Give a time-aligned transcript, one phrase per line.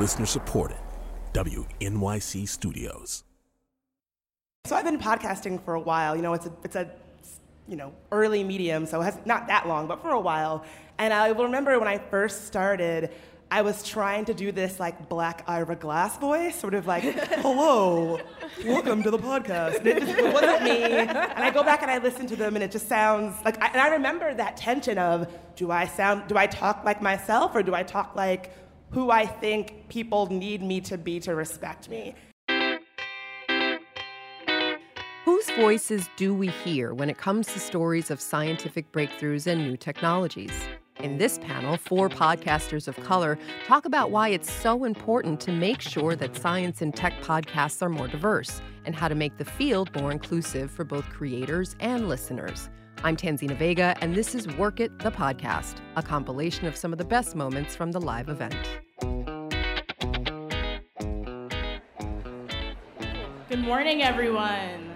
[0.00, 0.78] Listener supported.
[1.34, 3.22] WNYC Studios.
[4.64, 6.16] So I've been podcasting for a while.
[6.16, 6.90] You know, it's a it's a
[7.68, 10.64] you know early medium, so it has not that long, but for a while.
[10.96, 13.10] And I will remember when I first started,
[13.50, 17.02] I was trying to do this like black Ira Glass voice, sort of like,
[17.42, 18.18] "Hello,
[18.64, 20.82] welcome to the podcast." And it just it wasn't me.
[20.82, 23.60] And I go back and I listen to them, and it just sounds like.
[23.60, 27.54] I, and I remember that tension of, do I sound, do I talk like myself,
[27.54, 28.50] or do I talk like
[28.90, 32.14] who I think people need me to be to respect me?
[35.24, 39.76] Whose voices do we hear when it comes to stories of scientific breakthroughs and new
[39.76, 40.52] technologies?
[40.98, 45.80] In this panel, four podcasters of color talk about why it's so important to make
[45.80, 49.94] sure that science and tech podcasts are more diverse and how to make the field
[49.94, 52.68] more inclusive for both creators and listeners.
[53.02, 56.98] I'm Tanzina Vega, and this is Work It, the podcast, a compilation of some of
[56.98, 58.54] the best moments from the live event.
[63.48, 64.92] Good morning, everyone.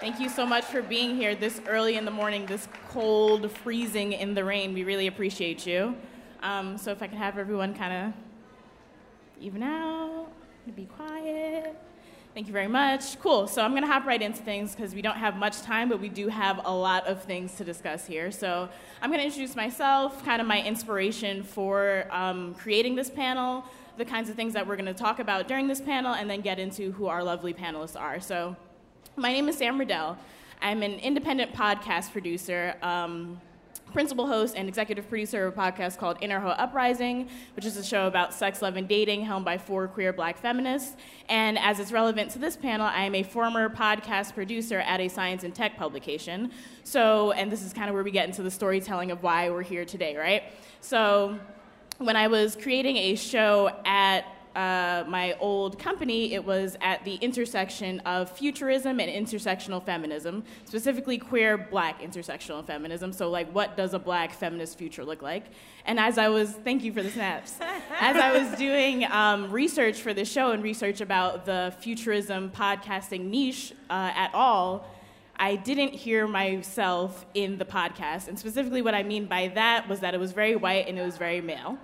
[0.00, 4.12] Thank you so much for being here this early in the morning, this cold, freezing
[4.12, 4.74] in the rain.
[4.74, 5.96] We really appreciate you.
[6.42, 8.12] Um, so, if I could have everyone kind of
[9.40, 10.28] even out,
[10.76, 11.74] be quiet.
[12.34, 13.20] Thank you very much.
[13.20, 13.46] Cool.
[13.46, 16.00] So, I'm going to hop right into things because we don't have much time, but
[16.00, 18.30] we do have a lot of things to discuss here.
[18.30, 18.70] So,
[19.02, 23.66] I'm going to introduce myself, kind of my inspiration for um, creating this panel,
[23.98, 26.40] the kinds of things that we're going to talk about during this panel, and then
[26.40, 28.18] get into who our lovely panelists are.
[28.18, 28.56] So,
[29.16, 30.16] my name is Sam Riddell.
[30.62, 33.42] I'm an independent podcast producer, um,
[33.92, 37.84] principal host, and executive producer of a podcast called Inner Hoe Uprising, which is a
[37.84, 40.96] show about sex, love, and dating helmed by four queer black feminists.
[41.28, 45.08] And as it's relevant to this panel, I am a former podcast producer at a
[45.08, 46.52] science and tech publication.
[46.84, 49.62] So, and this is kind of where we get into the storytelling of why we're
[49.62, 50.44] here today, right?
[50.80, 51.38] So,
[51.98, 54.24] when I was creating a show at
[54.54, 61.18] uh, my old company, it was at the intersection of futurism and intersectional feminism, specifically
[61.18, 63.12] queer black intersectional feminism.
[63.12, 65.46] So, like, what does a black feminist future look like?
[65.86, 67.58] And as I was, thank you for the snaps,
[68.00, 73.24] as I was doing um, research for this show and research about the futurism podcasting
[73.30, 74.86] niche uh, at all,
[75.36, 78.28] I didn't hear myself in the podcast.
[78.28, 81.02] And specifically, what I mean by that was that it was very white and it
[81.02, 81.78] was very male.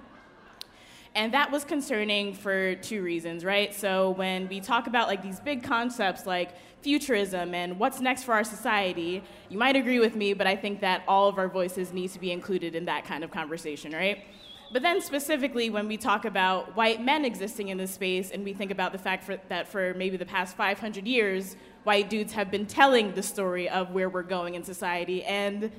[1.18, 3.74] And that was concerning for two reasons, right?
[3.74, 8.34] So when we talk about like these big concepts like futurism and what's next for
[8.34, 11.92] our society, you might agree with me, but I think that all of our voices
[11.92, 14.26] need to be included in that kind of conversation, right?
[14.72, 18.52] But then specifically when we talk about white men existing in this space and we
[18.52, 22.48] think about the fact for, that for maybe the past 500 years, white dudes have
[22.48, 25.72] been telling the story of where we're going in society and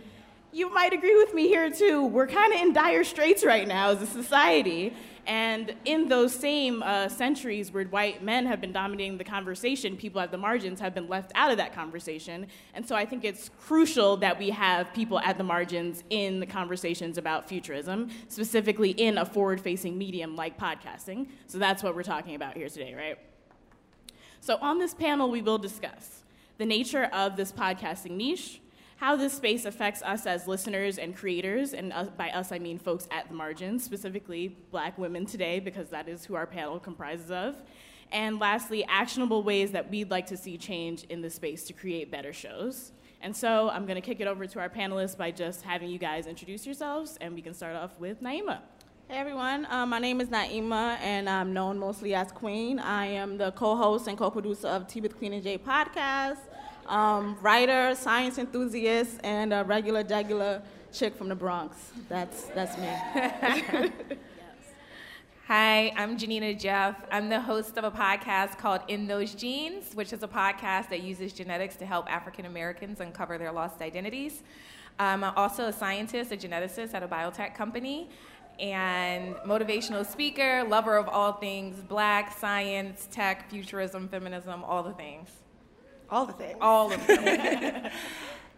[0.52, 2.06] you might agree with me here too.
[2.06, 4.94] We're kind of in dire straits right now as a society.
[5.28, 10.20] And in those same uh, centuries where white men have been dominating the conversation, people
[10.20, 12.48] at the margins have been left out of that conversation.
[12.74, 16.48] And so I think it's crucial that we have people at the margins in the
[16.48, 21.28] conversations about futurism, specifically in a forward facing medium like podcasting.
[21.46, 23.20] So that's what we're talking about here today, right?
[24.42, 26.24] So on this panel, we will discuss
[26.58, 28.62] the nature of this podcasting niche
[29.00, 32.78] how this space affects us as listeners and creators, and uh, by us I mean
[32.78, 37.32] folks at the margins, specifically black women today, because that is who our panel comprises
[37.32, 37.56] of.
[38.12, 42.12] And lastly, actionable ways that we'd like to see change in the space to create
[42.12, 42.92] better shows.
[43.22, 45.98] And so I'm going to kick it over to our panelists by just having you
[45.98, 48.60] guys introduce yourselves, and we can start off with Naima.
[49.08, 52.80] Hey everyone, um, my name is Naima, and I'm known mostly as Queen.
[52.80, 56.40] I am the co host and co producer of Tea with Queen and J podcast
[56.90, 60.62] um, writer, science enthusiast, and a regular, regular
[60.92, 61.92] chick from the Bronx.
[62.10, 62.90] That's, that's me.
[65.48, 66.96] Hi, I'm Janina Jeff.
[67.12, 71.02] I'm the host of a podcast called In Those Genes, which is a podcast that
[71.02, 74.44] uses genetics to help African Americans uncover their lost identities.
[75.00, 78.10] I'm also a scientist, a geneticist at a biotech company,
[78.60, 85.30] and motivational speaker, lover of all things black, science, tech, futurism, feminism, all the things.
[86.12, 86.58] All the things.
[86.60, 87.22] All of them.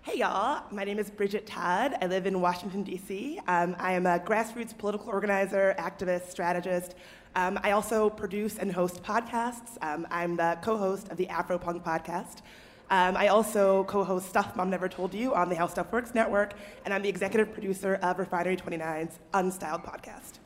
[0.04, 0.64] hey, y'all.
[0.72, 1.96] My name is Bridget Todd.
[2.02, 3.42] I live in Washington, D.C.
[3.46, 6.96] Um, I am a grassroots political organizer, activist, strategist.
[7.36, 9.78] Um, I also produce and host podcasts.
[9.82, 12.38] Um, I'm the co host of the Afropunk podcast.
[12.90, 16.16] Um, I also co host Stuff Mom Never Told You on the How Stuff Works
[16.16, 16.54] network,
[16.86, 20.40] and I'm the executive producer of Refinery 29's Unstyled podcast.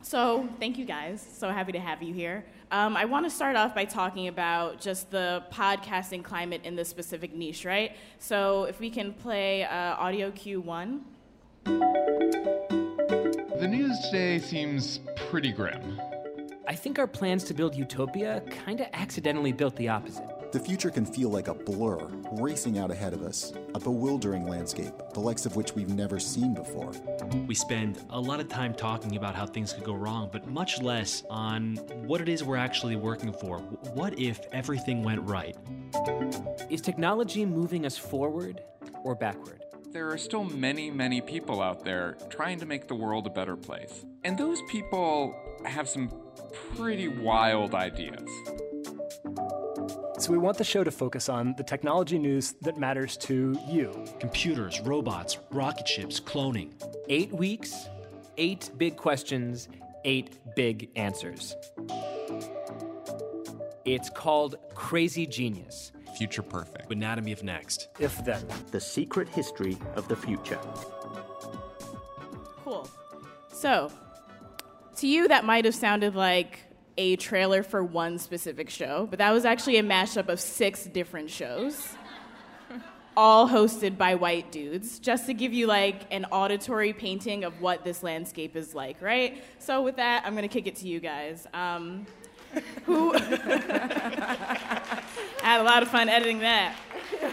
[0.00, 1.26] So, thank you guys.
[1.36, 2.46] So happy to have you here.
[2.72, 6.88] Um, I want to start off by talking about just the podcasting climate in this
[6.88, 7.96] specific niche, right?
[8.18, 11.04] So if we can play uh, audio cue one.
[11.64, 14.98] The news today seems
[15.28, 16.00] pretty grim.
[16.66, 20.35] I think our plans to build utopia kinda accidentally built the opposite.
[20.56, 24.94] The future can feel like a blur, racing out ahead of us, a bewildering landscape,
[25.12, 26.92] the likes of which we've never seen before.
[27.46, 30.80] We spend a lot of time talking about how things could go wrong, but much
[30.80, 31.76] less on
[32.06, 33.58] what it is we're actually working for.
[33.92, 35.54] What if everything went right?
[36.70, 38.62] Is technology moving us forward
[39.04, 39.62] or backward?
[39.92, 43.56] There are still many, many people out there trying to make the world a better
[43.56, 44.06] place.
[44.24, 45.36] And those people
[45.66, 46.10] have some
[46.76, 48.26] pretty wild ideas.
[50.26, 54.04] So we want the show to focus on the technology news that matters to you.
[54.18, 56.72] Computers, robots, rocket ships, cloning.
[57.08, 57.86] Eight weeks,
[58.36, 59.68] eight big questions,
[60.04, 61.54] eight big answers.
[63.84, 65.92] It's called Crazy Genius.
[66.18, 66.90] Future Perfect.
[66.90, 67.86] Anatomy of Next.
[68.00, 68.44] If then.
[68.72, 70.58] The secret history of the future.
[72.64, 72.90] Cool.
[73.52, 73.92] So,
[74.96, 76.65] to you, that might have sounded like
[76.98, 81.30] a trailer for one specific show, but that was actually a mashup of six different
[81.30, 81.94] shows,
[83.16, 87.84] all hosted by white dudes, just to give you like an auditory painting of what
[87.84, 89.42] this landscape is like, right?
[89.58, 91.46] So, with that, I'm gonna kick it to you guys.
[91.52, 92.06] Um,
[92.84, 93.18] who I
[95.42, 96.76] had a lot of fun editing that.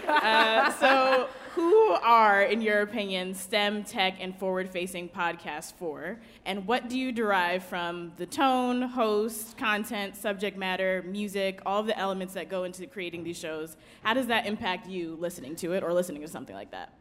[0.06, 6.18] Uh, so, who are, in your opinion, STEM, tech, and forward facing podcasts for?
[6.44, 11.96] And what do you derive from the tone, host, content, subject matter, music, all the
[11.96, 13.76] elements that go into creating these shows?
[14.02, 16.92] How does that impact you listening to it or listening to something like that?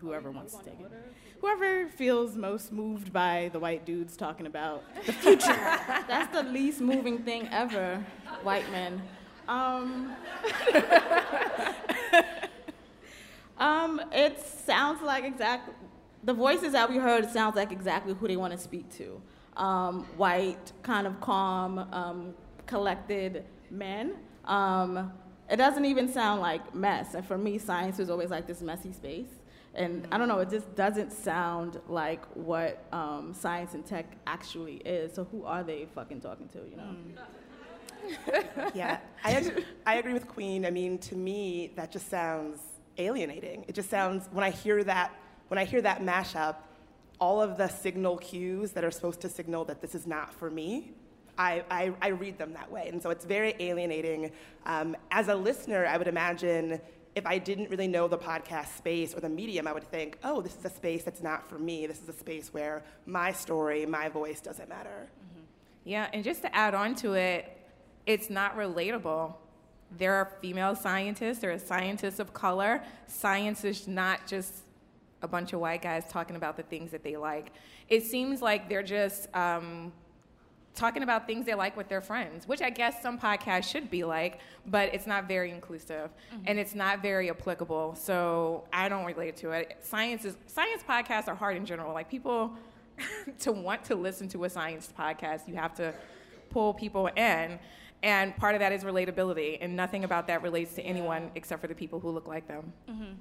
[0.00, 0.90] Whoever wants to take it.
[1.40, 5.46] Whoever feels most moved by the white dudes talking about the future.
[6.08, 8.04] That's the least moving thing ever,
[8.42, 9.00] white men.
[9.48, 10.14] Um,
[13.60, 15.74] um, it sounds like exactly
[16.24, 19.20] the voices that we heard sounds like exactly who they want to speak to.
[19.56, 22.34] Um, white, kind of calm, um,
[22.66, 24.16] collected men.
[24.44, 25.12] Um,
[25.48, 27.14] it doesn't even sound like mess.
[27.14, 29.28] And for me, science was always like this messy space.
[29.74, 34.76] And I don't know, it just doesn't sound like what um, science and tech actually
[34.76, 35.14] is.
[35.14, 38.72] So who are they fucking talking to, you know?
[38.74, 39.52] yeah, I,
[39.86, 40.66] I agree with Queen.
[40.66, 42.58] I mean, to me, that just sounds
[42.98, 43.64] alienating.
[43.68, 45.14] It just sounds when I hear that
[45.48, 46.56] when I hear that mashup,
[47.20, 50.50] all of the signal cues that are supposed to signal that this is not for
[50.50, 50.92] me.
[51.36, 52.88] I, I, I read them that way.
[52.88, 54.30] And so it's very alienating.
[54.64, 56.80] Um, as a listener, I would imagine
[57.14, 60.40] if I didn't really know the podcast space or the medium, I would think, oh,
[60.40, 61.86] this is a space that's not for me.
[61.86, 65.08] This is a space where my story, my voice doesn't matter.
[65.08, 65.44] Mm-hmm.
[65.84, 67.56] Yeah, and just to add on to it,
[68.06, 69.34] it's not relatable.
[69.96, 72.82] There are female scientists, there are scientists of color.
[73.06, 74.54] Science is not just
[75.22, 77.52] a bunch of white guys talking about the things that they like.
[77.88, 79.92] It seems like they're just um,
[80.74, 84.04] talking about things they like with their friends, which I guess some podcasts should be
[84.04, 86.44] like, but it's not very inclusive mm-hmm.
[86.46, 87.94] and it's not very applicable.
[87.96, 89.78] So I don't relate to it.
[89.82, 91.92] Science is science podcasts are hard in general.
[91.92, 92.52] Like people
[93.40, 95.92] to want to listen to a science podcast, you have to
[96.50, 97.58] pull people in.
[98.02, 101.66] And part of that is relatability, and nothing about that relates to anyone except for
[101.66, 102.72] the people who look like them.
[102.88, 103.12] Mm-hmm.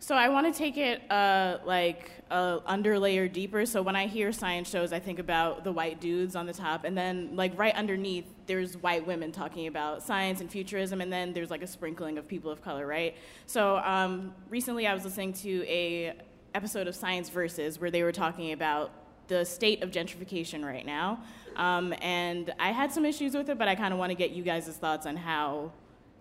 [0.00, 3.64] So I want to take it uh, like uh, under layer deeper.
[3.64, 6.82] So when I hear science shows, I think about the white dudes on the top,
[6.82, 11.32] and then like right underneath, there's white women talking about science and futurism, and then
[11.32, 13.16] there's like a sprinkling of people of color, right?
[13.46, 16.14] So um, recently, I was listening to a
[16.52, 18.90] episode of Science Versus where they were talking about
[19.28, 21.20] the state of gentrification right now,
[21.56, 24.30] um, and I had some issues with it, but I kind of want to get
[24.30, 25.72] you guys' thoughts on how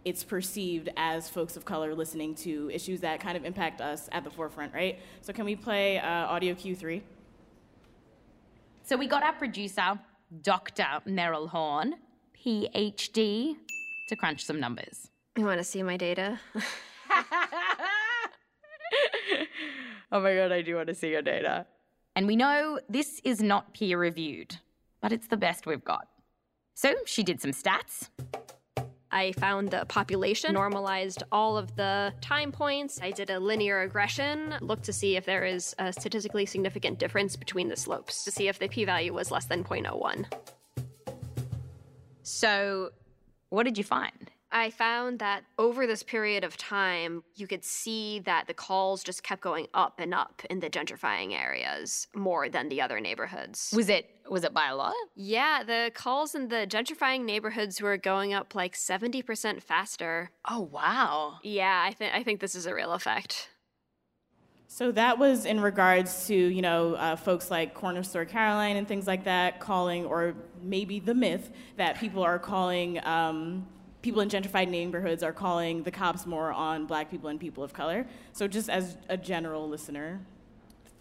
[0.04, 4.24] it's perceived as folks of color listening to issues that kind of impact us at
[4.24, 5.00] the forefront, right?
[5.22, 7.02] So, can we play uh, audio Q3?
[8.84, 10.00] So, we got our producer,
[10.42, 11.02] Dr.
[11.08, 11.96] Meryl Horn,
[12.44, 13.56] PhD,
[14.08, 15.10] to crunch some numbers.
[15.38, 16.40] You want to see my data?
[20.12, 21.66] oh my god, I do want to see your data.
[22.16, 24.58] And we know this is not peer reviewed,
[25.02, 26.08] but it's the best we've got.
[26.74, 28.10] So, she did some stats.
[29.12, 33.00] I found the population, normalized all of the time points.
[33.02, 37.36] I did a linear regression, looked to see if there is a statistically significant difference
[37.36, 40.26] between the slopes, to see if the p value was less than 0.01.
[42.24, 42.92] So,
[43.50, 44.32] what did you find?
[44.52, 49.24] I found that over this period of time, you could see that the calls just
[49.24, 53.74] kept going up and up in the gentrifying areas more than the other neighborhoods.
[53.76, 54.94] Was it was it by a lot?
[55.16, 60.32] Yeah, the calls in the gentrifying neighborhoods were going up like 70% faster.
[60.50, 61.40] Oh, wow.
[61.44, 63.50] Yeah, I think I think this is a real effect.
[64.68, 68.88] So that was in regards to you know uh, folks like Corner Store Caroline and
[68.88, 73.68] things like that calling, or maybe the myth that people are calling um,
[74.02, 77.74] people in gentrified neighborhoods are calling the cops more on Black people and people of
[77.74, 78.06] color.
[78.34, 80.20] So just as a general listener,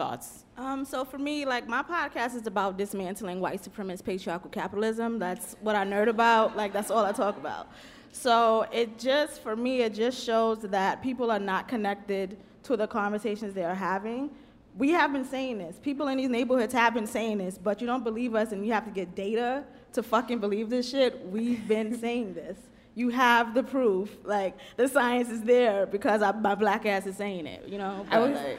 [0.01, 0.45] thoughts.
[0.57, 5.19] Um, so for me, like my podcast is about dismantling white supremacist patriarchal capitalism.
[5.19, 6.57] That's what I nerd about.
[6.57, 7.69] Like that's all I talk about.
[8.13, 12.87] So it just for me, it just shows that people are not connected to the
[12.87, 14.31] conversations they are having.
[14.77, 15.79] We have been saying this.
[15.83, 18.73] People in these neighborhoods have been saying this, but you don't believe us and you
[18.73, 21.27] have to get data to fucking believe this shit.
[21.27, 22.57] We've been saying this.
[22.95, 24.11] You have the proof.
[24.25, 28.07] Like the science is there because I, my black ass is saying it, you know?
[28.11, 28.59] I was, like,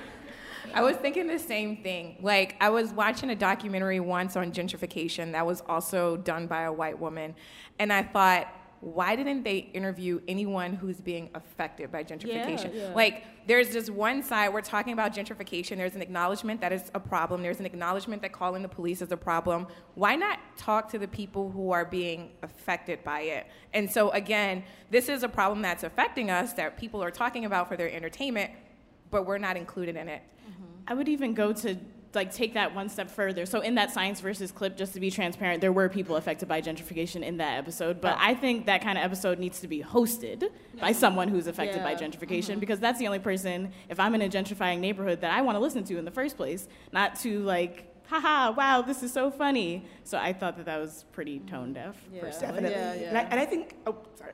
[0.74, 2.18] I was thinking the same thing.
[2.22, 6.72] Like, I was watching a documentary once on gentrification that was also done by a
[6.72, 7.36] white woman,
[7.80, 8.48] and I thought,
[8.82, 12.74] why didn't they interview anyone who's being affected by gentrification?
[12.74, 12.94] Yeah, yeah.
[12.96, 17.00] Like, there's just one side, we're talking about gentrification, there's an acknowledgement that it's a
[17.00, 19.68] problem, there's an acknowledgement that calling the police is a problem.
[19.94, 23.48] Why not talk to the people who are being affected by it?
[23.74, 27.68] And so, again, this is a problem that's affecting us that people are talking about
[27.68, 28.52] for their entertainment,
[29.12, 30.24] but we're not included in it.
[30.44, 30.64] Mm-hmm.
[30.88, 31.78] I would even go to
[32.14, 33.46] like take that one step further.
[33.46, 36.62] So in that science versus clip, just to be transparent, there were people affected by
[36.62, 38.02] gentrification in that episode.
[38.02, 40.50] But I think that kind of episode needs to be hosted
[40.80, 42.00] by someone who's affected by Yeah.
[42.00, 42.60] gentrification mm-hmm.
[42.60, 45.60] because that's the only person, if I'm in a gentrifying neighborhood, that I want to
[45.60, 47.88] listen to in the first place, not to like.
[48.08, 48.52] Haha!
[48.52, 49.86] Wow, this is so funny.
[50.04, 51.96] So I thought that that was pretty tone deaf.
[52.14, 52.74] Definitely.
[53.06, 54.34] And, I, and I think, oh, sorry.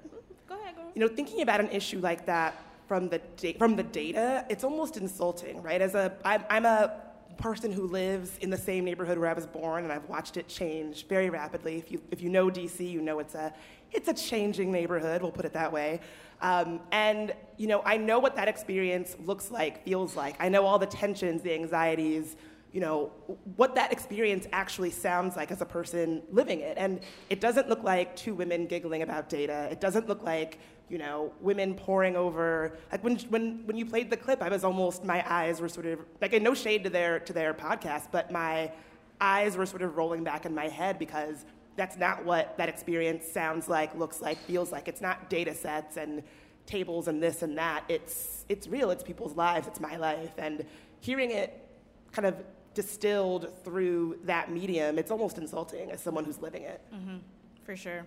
[0.49, 0.81] Go ahead, go.
[0.95, 4.63] You know, thinking about an issue like that from the da- from the data, it's
[4.63, 5.79] almost insulting, right?
[5.81, 6.91] As a, I'm, I'm a
[7.37, 10.47] person who lives in the same neighborhood where I was born, and I've watched it
[10.47, 11.77] change very rapidly.
[11.77, 13.53] If you if you know DC, you know it's a
[13.91, 15.21] it's a changing neighborhood.
[15.21, 15.99] We'll put it that way.
[16.41, 20.35] Um, and you know, I know what that experience looks like, feels like.
[20.39, 22.35] I know all the tensions, the anxieties,
[22.77, 23.09] you know,
[23.55, 26.77] what that experience actually sounds like as a person living it.
[26.77, 29.67] And it doesn't look like two women giggling about data.
[29.71, 32.77] It doesn't look like, you know, women poring over.
[32.91, 35.87] Like when, when, when you played the clip, I was almost, my eyes were sort
[35.87, 38.71] of, like, and no shade to their, to their podcast, but my
[39.19, 41.45] eyes were sort of rolling back in my head because
[41.77, 44.87] that's not what that experience sounds like, looks like, feels like.
[44.87, 46.21] It's not data sets and
[46.67, 47.85] tables and this and that.
[47.89, 50.33] It's, it's real, it's people's lives, it's my life.
[50.37, 50.63] And
[50.99, 51.63] hearing it
[52.11, 52.35] kind of
[52.77, 56.79] distilled through that medium, it's almost insulting as someone who's living it.
[56.91, 57.17] hmm
[57.65, 58.05] for sure.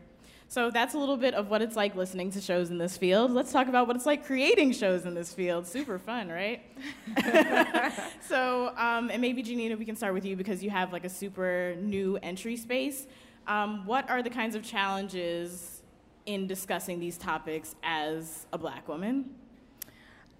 [0.49, 3.31] So that's a little bit of what it's like listening to shows in this field.
[3.31, 5.67] Let's talk about what it's like creating shows in this field.
[5.67, 6.63] Super fun, right?
[8.27, 11.11] so, um, and maybe Janina, we can start with you because you have like a
[11.11, 13.07] super new entry space.
[13.47, 15.83] Um, what are the kinds of challenges
[16.25, 19.35] in discussing these topics as a black woman?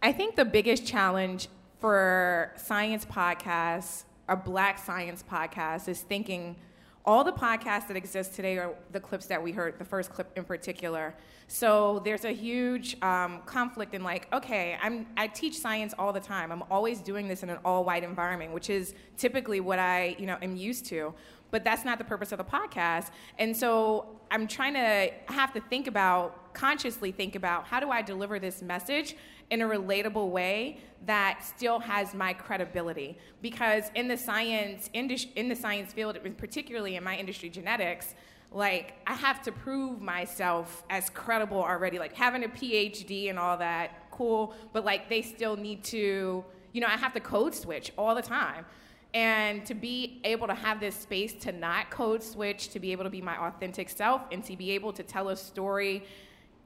[0.01, 6.57] I think the biggest challenge for science podcasts, a black science podcast, is thinking
[7.05, 10.31] all the podcasts that exist today are the clips that we heard, the first clip
[10.37, 11.15] in particular.
[11.49, 16.21] So there's a huge um, conflict in like, okay, I'm, I teach science all the
[16.21, 16.53] time.
[16.53, 20.39] I'm always doing this in an all-white environment, which is typically what I, you know,
[20.43, 21.13] am used to.
[21.51, 23.11] But that's not the purpose of the podcast.
[23.39, 28.03] And so I'm trying to have to think about, consciously think about, how do I
[28.03, 29.17] deliver this message
[29.51, 33.19] in a relatable way that still has my credibility?
[33.43, 38.15] Because in the science in the science field particularly in my industry genetics
[38.53, 41.99] like i have to prove myself as credible already.
[41.99, 46.81] Like having a phd and all that cool but like they still need to you
[46.81, 48.65] know i have to code switch all the time.
[49.13, 53.03] And to be able to have this space to not code switch to be able
[53.03, 56.05] to be my authentic self and to be able to tell a story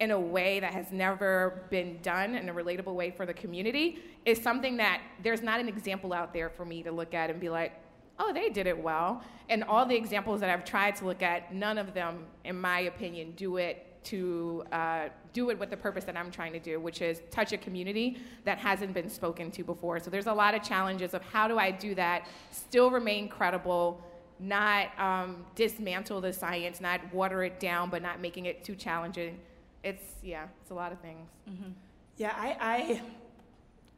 [0.01, 3.99] in a way that has never been done in a relatable way for the community
[4.25, 7.41] is something that there's not an example out there for me to look at and
[7.41, 7.73] be like,
[8.19, 9.23] oh, they did it well.
[9.49, 12.81] And all the examples that I've tried to look at, none of them, in my
[12.81, 16.79] opinion, do it to uh, do it with the purpose that I'm trying to do,
[16.79, 19.99] which is touch a community that hasn't been spoken to before.
[19.99, 24.03] So there's a lot of challenges of how do I do that, still remain credible,
[24.39, 29.39] not um, dismantle the science, not water it down, but not making it too challenging
[29.85, 31.29] it's yeah, it's a lot of things.
[31.49, 31.71] Mm-hmm.
[32.17, 33.03] Yeah, I, I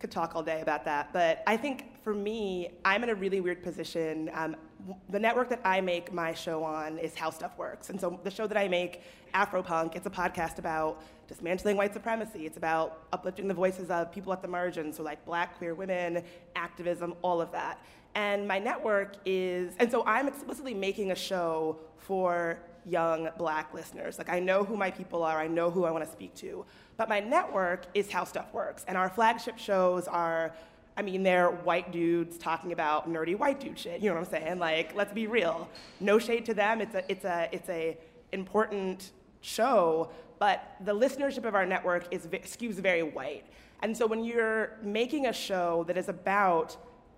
[0.01, 3.41] could talk all day about that, but I think for me, I'm in a really
[3.41, 4.31] weird position.
[4.35, 4.57] Um,
[5.09, 8.31] the network that I make my show on is How Stuff Works, and so the
[8.31, 9.03] show that I make,
[9.35, 12.47] Afropunk, it's a podcast about dismantling white supremacy.
[12.47, 16.23] It's about uplifting the voices of people at the margins, so like Black queer women,
[16.57, 17.81] activism, all of that.
[18.15, 24.17] And my network is, and so I'm explicitly making a show for young black listeners.
[24.17, 26.65] Like, I know who my people are, I know who I want to speak to.
[26.97, 28.85] But my network is how stuff works.
[28.89, 30.55] And our flagship shows are
[30.99, 34.01] I mean, they're white dudes talking about nerdy white dude shit.
[34.01, 34.59] You know what I'm saying?
[34.59, 35.69] Like, let's be real.
[36.01, 36.81] No shade to them.
[36.81, 37.99] It's a, it's a, it's a
[38.33, 39.13] important
[39.43, 43.45] show, but the listenership of our network is skews very white.
[43.83, 46.77] And so when you're making a show that is about,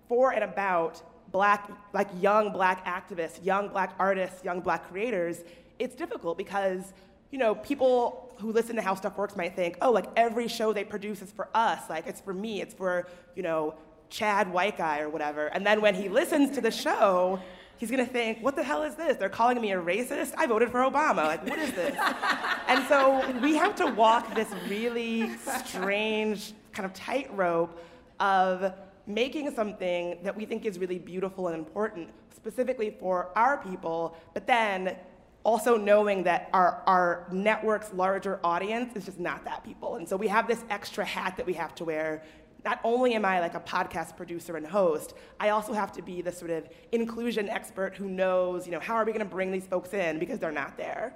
[0.09, 5.43] for and about black, like young black activists, young black artists, young black creators,
[5.79, 6.93] it's difficult because
[7.31, 10.73] you know, people who listen to How Stuff Works might think, oh, like every show
[10.73, 13.75] they produce is for us, like it's for me, it's for, you know,
[14.09, 15.47] Chad White Guy or whatever.
[15.47, 17.39] And then when he listens to the show,
[17.77, 19.17] he's gonna think, what the hell is this?
[19.17, 20.33] They're calling me a racist?
[20.37, 21.25] I voted for Obama.
[21.25, 21.95] Like, what is this?
[22.67, 25.29] and so we have to walk this really
[25.65, 27.79] strange kind of tightrope
[28.19, 28.73] of
[29.09, 34.45] making something that we think is really beautiful and important, specifically for our people, but
[34.45, 34.95] then
[35.43, 39.95] also knowing that our, our network's larger audience is just not that people.
[39.95, 42.23] And so we have this extra hat that we have to wear.
[42.63, 46.21] Not only am I like a podcast producer and host, I also have to be
[46.21, 49.51] the sort of inclusion expert who knows, you know, how are we going to bring
[49.51, 51.13] these folks in because they're not there.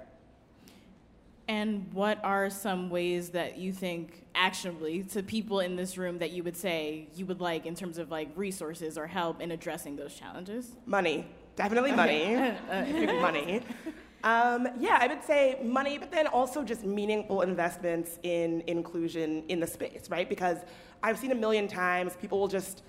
[1.46, 6.30] And what are some ways that you think actionably to people in this room that
[6.30, 9.96] you would say you would like in terms of like resources or help in addressing
[9.96, 10.76] those challenges?
[10.86, 11.26] Money.
[11.56, 12.34] Definitely money.
[12.70, 12.84] uh,
[13.20, 13.60] money.
[14.24, 19.60] Um, yeah, I would say money, but then also just meaningful investments in inclusion in
[19.60, 20.28] the space, right?
[20.28, 20.58] Because
[21.02, 22.82] I've seen a million times people will just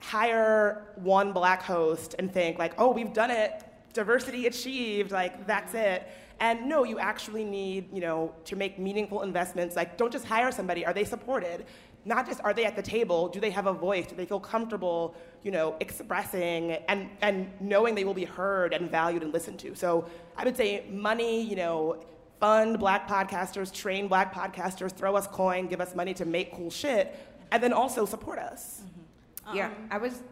[0.00, 5.72] hire one black host and think like, oh, we've done it, diversity achieved, like that's
[5.72, 6.06] it.
[6.40, 9.76] And no, you actually need, you know, to make meaningful investments.
[9.76, 10.84] Like, don't just hire somebody.
[10.84, 11.64] Are they supported?
[12.04, 14.06] not just are they at the table, do they have a voice?
[14.06, 18.90] Do they feel comfortable, you know, expressing and, and knowing they will be heard and
[18.90, 19.74] valued and listened to?
[19.74, 22.04] So I would say money, you know,
[22.40, 26.70] fund black podcasters, train black podcasters, throw us coin, give us money to make cool
[26.70, 27.18] shit,
[27.50, 28.82] and then also support us.
[28.82, 29.56] Mm-hmm.
[29.56, 30.22] Yeah, um, I was.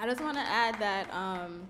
[0.00, 1.12] I just want to add that.
[1.12, 1.68] Um,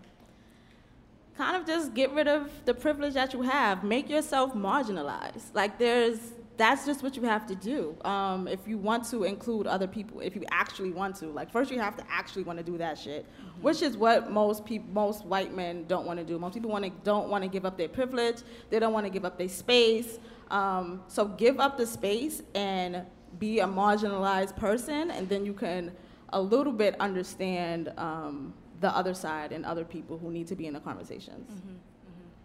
[1.37, 3.85] kind of just get rid of the privilege that you have.
[3.85, 5.55] Make yourself marginalized.
[5.55, 6.19] Like there's
[6.57, 7.97] that's just what you have to do.
[8.05, 11.71] Um, if you want to include other people, if you actually want to, like first
[11.71, 13.63] you have to actually want to do that shit, mm-hmm.
[13.63, 16.39] which is what most people, most white men don't want to do.
[16.39, 18.37] Most people want to don't want to give up their privilege.
[18.71, 20.19] They don't want to give up their space.
[20.51, 23.03] Um, so give up the space and
[23.39, 25.91] be a marginalized person, and then you can
[26.33, 30.67] a little bit understand um, the other side and other people who need to be
[30.67, 31.51] in the conversations.
[31.51, 31.77] Mm-hmm.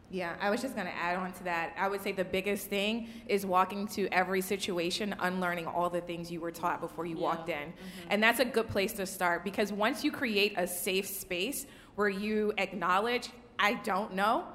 [0.09, 1.75] Yeah, I was just going to add on to that.
[1.77, 6.31] I would say the biggest thing is walking to every situation, unlearning all the things
[6.31, 7.21] you were taught before you yeah.
[7.21, 7.57] walked in.
[7.57, 8.07] Mm-hmm.
[8.09, 12.07] And that's a good place to start because once you create a safe space where
[12.07, 14.45] you acknowledge, I don't know,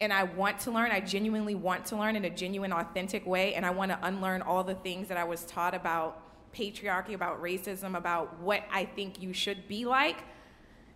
[0.00, 3.54] and I want to learn, I genuinely want to learn in a genuine, authentic way,
[3.56, 6.22] and I want to unlearn all the things that I was taught about
[6.54, 10.18] patriarchy, about racism, about what I think you should be like,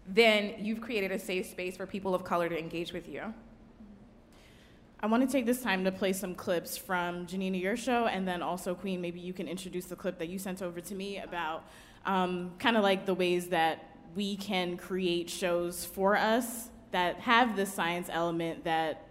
[0.08, 3.34] then you've created a safe space for people of color to engage with you.
[5.00, 8.26] I want to take this time to play some clips from Janina, your show, and
[8.26, 11.18] then also, Queen, maybe you can introduce the clip that you sent over to me
[11.18, 11.64] about
[12.04, 17.54] um, kind of like the ways that we can create shows for us that have
[17.54, 19.06] the science element that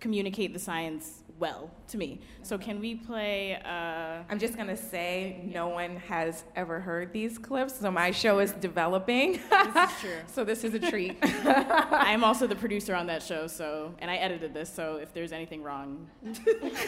[0.00, 2.20] communicate the science well to me.
[2.42, 3.56] So can we play?
[3.64, 8.38] Uh, I'm just gonna say no one has ever heard these clips, so my show
[8.38, 9.40] is developing.
[9.50, 10.18] this is true.
[10.26, 11.18] so this is a treat.
[11.22, 14.72] I'm also the producer on that show, so and I edited this.
[14.72, 16.06] So if there's anything wrong,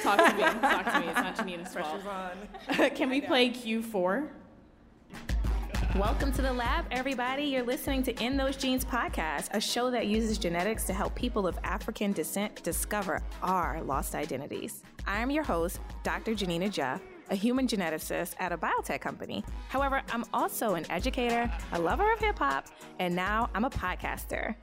[0.02, 0.42] talk to me.
[0.42, 1.06] Talk to me.
[1.08, 2.02] It's not Janina's fault.
[2.02, 2.90] Pressure's on.
[2.90, 4.28] can we play Q4?
[5.98, 7.44] Welcome to the lab, everybody.
[7.44, 11.46] You're listening to In Those Genes podcast, a show that uses genetics to help people
[11.46, 14.82] of African descent discover our lost identities.
[15.06, 16.34] I'm your host, Dr.
[16.34, 19.42] Janina Jeff, a human geneticist at a biotech company.
[19.70, 22.66] However, I'm also an educator, a lover of hip hop,
[22.98, 24.54] and now I'm a podcaster.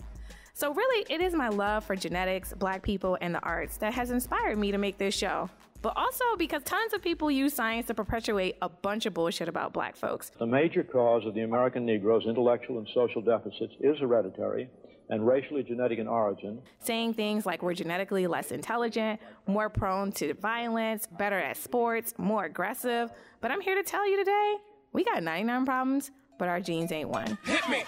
[0.54, 4.12] So, really, it is my love for genetics, black people, and the arts that has
[4.12, 5.50] inspired me to make this show
[5.84, 9.74] but also because tons of people use science to perpetuate a bunch of bullshit about
[9.74, 10.32] black folks.
[10.40, 14.70] The major cause of the American Negro's intellectual and social deficits is hereditary
[15.10, 16.62] and racially genetic in origin.
[16.80, 22.46] Saying things like we're genetically less intelligent, more prone to violence, better at sports, more
[22.46, 23.12] aggressive.
[23.42, 24.56] But I'm here to tell you today
[24.94, 27.38] we got 99 problems, but our genes ain't one.
[27.44, 27.84] Hit me!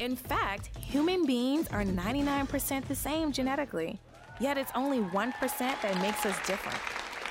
[0.00, 4.00] In fact, human beings are 99% the same genetically.
[4.40, 6.78] Yet it's only 1% that makes us different.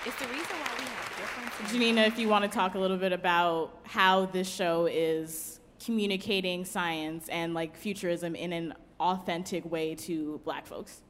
[0.05, 1.71] It's the reason why we have different.
[1.71, 6.65] Janina, if you want to talk a little bit about how this show is communicating
[6.65, 11.01] science and like futurism in an authentic way to black folks.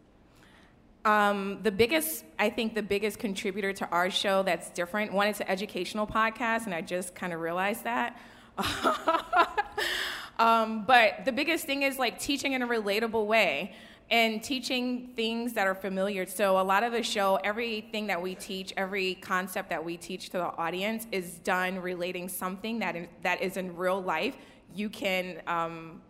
[1.03, 5.11] Um, the biggest, I think, the biggest contributor to our show that's different.
[5.11, 8.17] One, it's an educational podcast, and I just kind of realized that.
[10.39, 13.73] um, but the biggest thing is like teaching in a relatable way
[14.11, 16.25] and teaching things that are familiar.
[16.25, 20.29] So a lot of the show, everything that we teach, every concept that we teach
[20.31, 24.35] to the audience is done relating something that in, that is in real life.
[24.73, 26.01] You can um,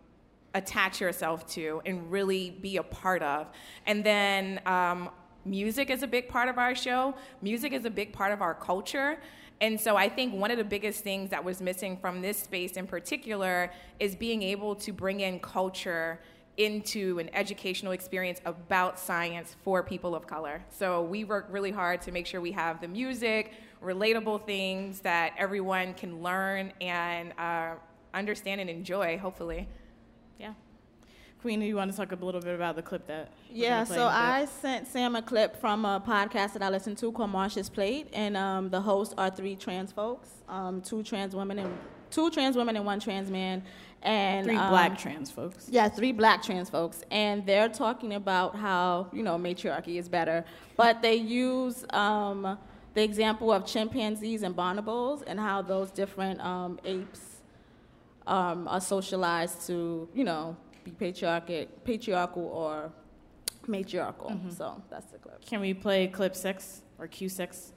[0.54, 3.48] attach yourself to and really be a part of.
[3.86, 5.10] And then um,
[5.44, 7.14] music is a big part of our show.
[7.42, 9.18] Music is a big part of our culture.
[9.60, 12.72] And so I think one of the biggest things that was missing from this space
[12.72, 16.18] in particular is being able to bring in culture
[16.60, 20.62] into an educational experience about science for people of color.
[20.68, 25.32] So we work really hard to make sure we have the music, relatable things that
[25.38, 27.76] everyone can learn and uh,
[28.12, 29.68] understand and enjoy, hopefully.
[30.38, 30.52] Yeah.
[31.40, 33.30] Queen, do you want to talk a little bit about the clip that?
[33.50, 34.12] Yeah, so in a bit?
[34.12, 38.08] I sent Sam a clip from a podcast that I listen to called Marsha's Plate,
[38.12, 41.78] and um, the hosts are three trans folks, um, two trans women and
[42.10, 43.62] two trans women and one trans man,
[44.02, 45.68] and Three um, black trans folks.
[45.70, 50.44] Yeah, three black trans folks, and they're talking about how you know matriarchy is better,
[50.76, 52.58] but they use um,
[52.94, 57.42] the example of chimpanzees and bonobos and how those different um, apes
[58.26, 62.90] um, are socialized to you know be patriarchal, patriarchal or
[63.66, 64.30] matriarchal.
[64.30, 64.56] Mhm.
[64.56, 65.44] So that's the clip.
[65.44, 67.72] Can we play clip six or Q six?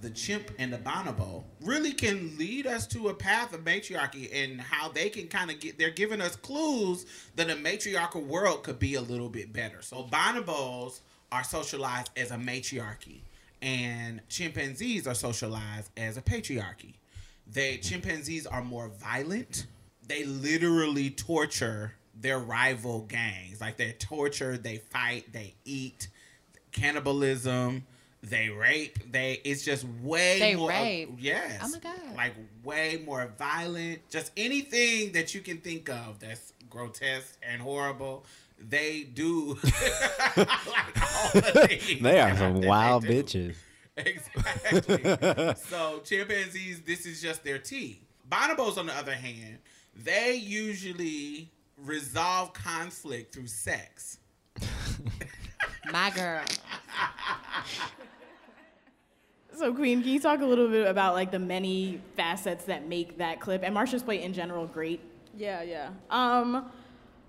[0.00, 4.60] The chimp and the bonobo really can lead us to a path of matriarchy and
[4.60, 7.06] how they can kind of get they're giving us clues
[7.36, 9.80] that a matriarchal world could be a little bit better.
[9.80, 11.00] So bonobos
[11.32, 13.22] are socialized as a matriarchy
[13.62, 16.94] and chimpanzees are socialized as a patriarchy.
[17.50, 19.66] They chimpanzees are more violent.
[20.06, 23.60] They literally torture their rival gangs.
[23.60, 26.08] Like they torture they fight they eat.
[26.72, 27.86] Cannibalism
[28.22, 31.10] they rape they it's just way They more rape?
[31.18, 32.16] yes Oh my God.
[32.16, 38.24] like way more violent just anything that you can think of that's grotesque and horrible
[38.58, 39.58] they do
[40.36, 40.48] like
[41.02, 43.54] all the things They are some wild bitches.
[43.98, 45.54] Exactly.
[45.70, 48.02] so chimpanzees, this is just their tea.
[48.30, 49.56] Bonobos, on the other hand,
[49.94, 54.18] they usually resolve conflict through sex.
[55.90, 56.42] My girl.
[59.58, 63.16] So, Queen, can you talk a little bit about like the many facets that make
[63.16, 65.00] that clip and Marsha's Plate in general great?
[65.34, 65.88] Yeah, yeah.
[66.10, 66.66] Um,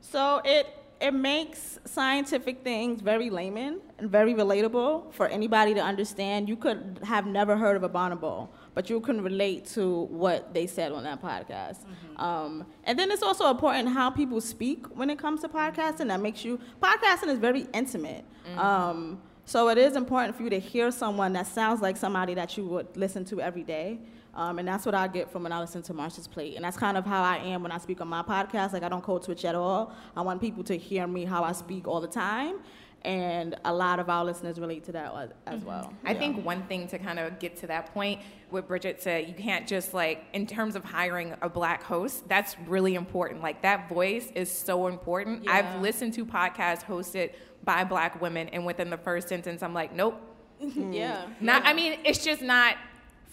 [0.01, 0.67] so it
[0.99, 6.49] it makes scientific things very layman and very relatable for anybody to understand.
[6.49, 10.67] You could have never heard of a bonobo, but you can relate to what they
[10.67, 11.77] said on that podcast.
[12.17, 16.08] Um, and then it's also important how people speak when it comes to podcasting.
[16.08, 18.25] That makes you podcasting is very intimate.
[18.58, 22.57] Um, so it is important for you to hear someone that sounds like somebody that
[22.57, 23.97] you would listen to every day.
[24.36, 26.57] Um, and that's what I get from when I listen to Marsha's Plate.
[26.57, 28.73] And that's kind of how I am when I speak on my podcast.
[28.73, 29.95] Like, I don't code switch at all.
[30.17, 32.57] I want people to hear me how I speak all the time.
[33.03, 35.67] And a lot of our listeners relate to that as, as mm-hmm.
[35.67, 35.93] well.
[36.03, 36.19] I Yeah.
[36.19, 39.67] think one thing to kind of get to that point, what Bridget said, you can't
[39.67, 43.41] just like, in terms of hiring a black host, that's really important.
[43.41, 45.43] Like, that voice is so important.
[45.43, 45.51] Yeah.
[45.51, 47.33] I've listened to podcasts hosted
[47.63, 50.19] by black women, and within the first sentence, I'm like, nope.
[50.62, 50.91] Mm-hmm.
[50.91, 51.27] yeah.
[51.39, 52.77] Not, I mean, it's just not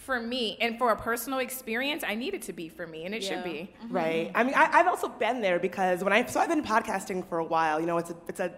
[0.05, 0.59] for me.
[0.61, 3.43] And for a personal experience, I need it to be for me, and it should
[3.43, 3.73] be.
[3.89, 4.29] Right.
[4.29, 4.37] Mm-hmm.
[4.37, 7.39] I mean, I, I've also been there because when I so I've been podcasting for
[7.39, 7.81] a while.
[7.81, 8.53] You know, it's a it's a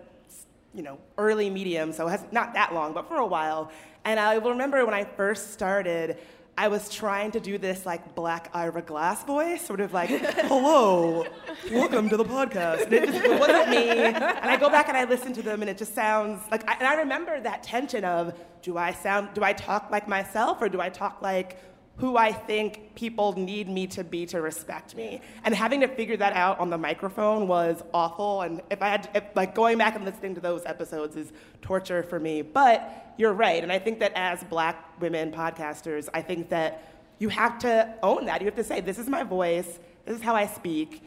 [0.77, 3.73] you know early medium, so it has not that long, but for a while.
[4.05, 6.19] And I will remember when I first started.
[6.59, 10.09] I was trying to do this like black Ira Glass voice, sort of like,
[10.49, 11.27] hello,
[11.71, 12.85] welcome to the podcast.
[12.85, 13.89] And it just it wasn't me.
[13.91, 16.77] And I go back and I listen to them and it just sounds like, I,
[16.79, 20.71] and I remember that tension of, do I sound, do I talk like myself or
[20.71, 21.59] do I talk like
[21.99, 25.23] who I think people need me to be to respect me.
[25.45, 28.43] And having to figure that out on the microphone was awful.
[28.43, 31.33] And if I had, to, if, like going back and listening to those episodes is
[31.63, 32.43] torture for me.
[32.43, 33.63] But you're right.
[33.63, 38.27] And I think that as black women podcasters, I think that you have to own
[38.27, 38.43] that.
[38.43, 41.03] You have to say, this is my voice, this is how I speak.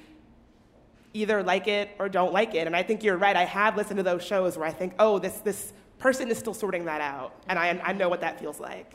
[1.14, 2.66] Either like it or don't like it.
[2.66, 3.36] And I think you're right.
[3.36, 6.54] I have listened to those shows where I think, oh, this, this person is still
[6.54, 7.34] sorting that out.
[7.48, 8.92] And I, I know what that feels like.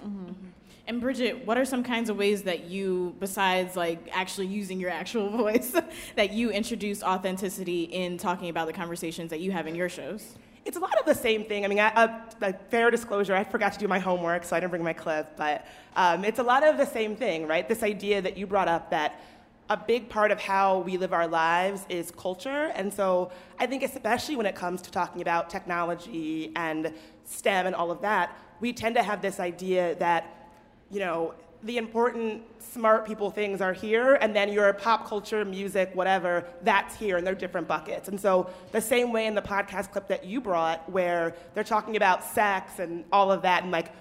[0.87, 4.91] And Bridget, what are some kinds of ways that you, besides like actually using your
[4.91, 5.75] actual voice,
[6.17, 10.35] that you introduce authenticity in talking about the conversations that you have in your shows?
[10.67, 11.65] It's a lot of the same thing.
[11.65, 14.61] I mean, I, uh, like fair disclosure, I forgot to do my homework, so I
[14.61, 15.37] didn't bring my clip.
[15.37, 17.69] But um, it's a lot of the same thing, right?
[17.69, 19.21] This idea that you brought up that
[19.71, 22.71] a big part of how we live our lives is culture.
[22.75, 26.93] And so I think, especially when it comes to talking about technology and
[27.25, 30.51] STEM and all of that, we tend to have this idea that,
[30.91, 35.91] you know, the important, smart people things are here, and then your pop culture, music,
[35.95, 38.09] whatever, that's here, and they're different buckets.
[38.09, 41.97] And so, the same way in the podcast clip that you brought, where they're talking
[41.97, 43.93] about sex and all of that, and like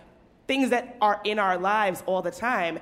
[0.45, 2.79] things that are in our lives all the time,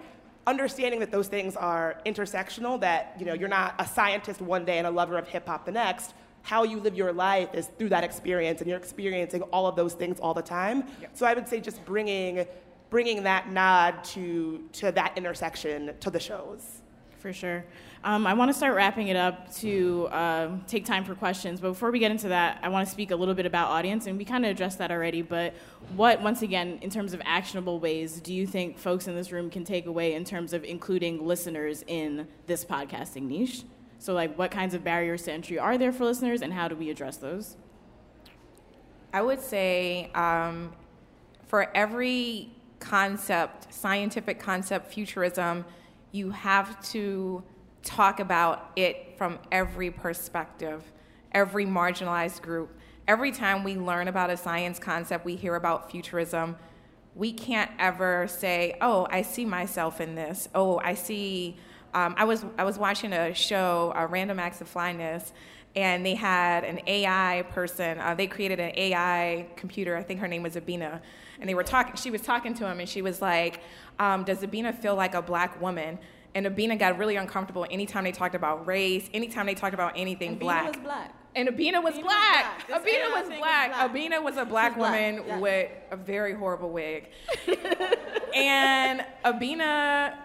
[0.48, 4.78] understanding that those things are intersectional, that you know you're not a scientist one day
[4.78, 6.14] and a lover of hip hop the next.
[6.44, 9.94] How you live your life is through that experience, and you're experiencing all of those
[9.94, 10.86] things all the time.
[11.14, 12.46] So I would say just bringing
[12.90, 16.82] bringing that nod to to that intersection to the shows.
[17.22, 17.64] For sure.
[18.04, 21.62] Um, I want to start wrapping it up to uh, take time for questions.
[21.62, 24.08] But before we get into that, I want to speak a little bit about audience,
[24.08, 25.22] and we kind of addressed that already.
[25.22, 25.54] But
[25.96, 29.52] what, once again, in terms of actionable ways, do you think folks in this room
[29.52, 33.66] can take away in terms of including listeners in this podcasting niche?
[34.00, 36.76] So, like, what kinds of barriers to entry are there for listeners, and how do
[36.76, 37.56] we address those?
[39.14, 40.74] I would say um,
[41.46, 45.66] for every concept, scientific concept, futurism,
[46.12, 47.44] you have to
[47.84, 50.84] talk about it from every perspective,
[51.32, 52.78] every marginalized group.
[53.08, 56.56] Every time we learn about a science concept, we hear about futurism,
[57.16, 61.58] we can't ever say, "Oh, I see myself in this." Oh, I see.
[61.94, 65.34] Um, I was I was watching a show, a Random Acts of Flyness,
[65.76, 68.00] and they had an AI person.
[68.00, 69.98] Uh, they created an AI computer.
[69.98, 71.02] I think her name was Abina,
[71.42, 71.96] and they were talking.
[71.96, 73.60] She was talking to him, and she was like,
[74.00, 76.00] um, "Does Abina feel like a black woman?"
[76.34, 80.30] And Abina got really uncomfortable anytime they talked about race, anytime they talked about anything
[80.30, 80.68] And Bina black.
[80.68, 81.14] was black.
[81.36, 82.68] And Abina was Abina was black.
[82.68, 82.68] black.
[82.68, 83.72] This Abina was thing was black.
[83.72, 83.92] black.
[83.92, 85.42] Abina was a black black, woman yes.
[85.42, 87.10] with a very horrible wig.
[88.36, 90.16] and Abina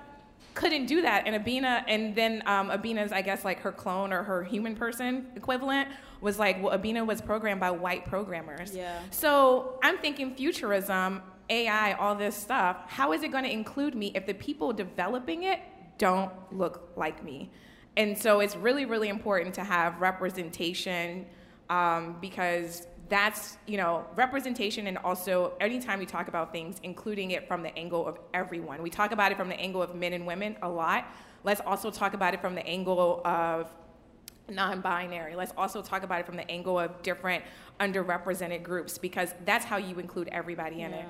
[0.55, 1.26] couldn't do that.
[1.26, 5.26] And Abina, and then um, Abina's, I guess, like her clone or her human person
[5.37, 5.88] equivalent
[6.20, 8.74] was like, well, Abina was programmed by white programmers.
[8.74, 9.00] Yeah.
[9.11, 12.79] So I'm thinking futurism, AI, all this stuff.
[12.87, 15.61] How is it going to include me if the people developing it
[15.98, 17.50] don't look like me?
[17.96, 21.26] And so it's really, really important to have representation
[21.70, 27.46] um, because that's, you know, representation and also anytime we talk about things, including it
[27.46, 28.83] from the angle of everyone.
[28.83, 31.07] We talk about it from the angle of men and women a lot.
[31.44, 33.70] Let's also talk about it from the angle of
[34.48, 35.35] non-binary.
[35.35, 37.42] Let's also talk about it from the angle of different
[37.80, 41.04] underrepresented groups because that's how you include everybody in it.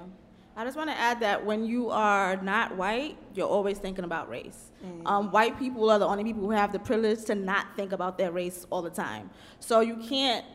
[0.59, 4.31] I just want to add that when you are not white, you're always thinking about
[4.31, 4.71] race.
[5.05, 8.17] Um, white people are the only people who have the privilege to not think about
[8.17, 9.29] their race all the time.
[9.61, 10.47] So you can't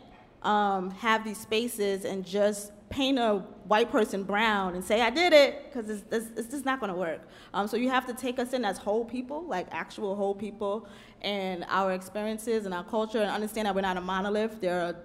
[0.42, 5.34] um, have these spaces and just paint a white person brown and say I did
[5.34, 7.22] it because it's, it's, it's just not going to work.
[7.54, 10.88] Um, so you have to take us in as whole people, like actual whole people,
[11.22, 14.62] and our experiences and our culture, and understand that we're not a monolith.
[14.62, 14.96] There are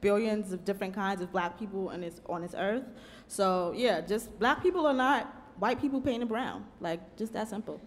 [0.00, 2.84] billions of different kinds of black people on this on this earth.
[3.26, 6.64] So yeah, just black people are not white people painted brown.
[6.80, 7.80] Like just that simple.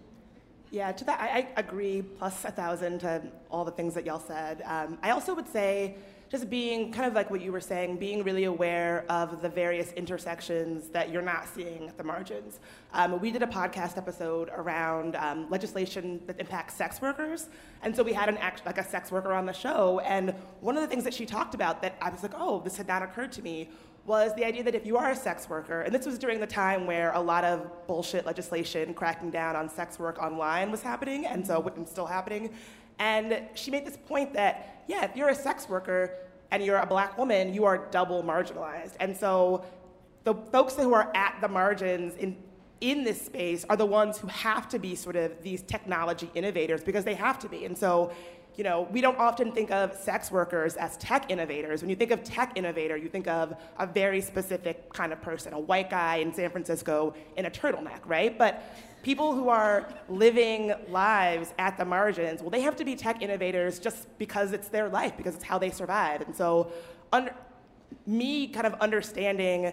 [0.70, 4.20] Yeah, to that, I, I agree, plus a thousand to all the things that y'all
[4.20, 4.62] said.
[4.66, 5.96] Um, I also would say,
[6.30, 9.92] just being kind of like what you were saying, being really aware of the various
[9.92, 12.60] intersections that you're not seeing at the margins.
[12.92, 17.48] Um, we did a podcast episode around um, legislation that impacts sex workers,
[17.82, 20.76] and so we had an act, like a sex worker on the show, and one
[20.76, 23.02] of the things that she talked about that I was like, oh, this had not
[23.02, 23.70] occurred to me
[24.08, 26.46] was the idea that if you are a sex worker, and this was during the
[26.46, 31.26] time where a lot of bullshit legislation cracking down on sex work online was happening,
[31.26, 32.50] and so it's still happening.
[32.98, 36.12] And she made this point that, yeah, if you're a sex worker
[36.50, 38.94] and you're a black woman, you are double marginalized.
[39.00, 39.64] And so
[40.24, 42.36] the folks who are at the margins in
[42.80, 46.82] in this space are the ones who have to be sort of these technology innovators
[46.82, 47.64] because they have to be.
[47.64, 48.12] And so,
[48.56, 51.80] you know, we don't often think of sex workers as tech innovators.
[51.80, 55.52] When you think of tech innovator, you think of a very specific kind of person,
[55.52, 58.36] a white guy in San Francisco in a turtleneck, right?
[58.36, 58.62] But
[59.08, 63.78] people who are living lives at the margins, well, they have to be tech innovators
[63.78, 66.20] just because it's their life, because it's how they survive.
[66.20, 66.70] And so,
[67.10, 67.34] under,
[68.04, 69.72] me kind of understanding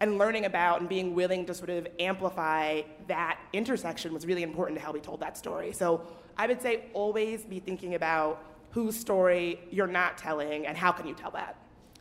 [0.00, 4.78] and learning about and being willing to sort of amplify that intersection was really important
[4.78, 5.72] to how we told that story.
[5.72, 6.00] So
[6.38, 11.06] I would say always be thinking about whose story you're not telling and how can
[11.06, 11.54] you tell that.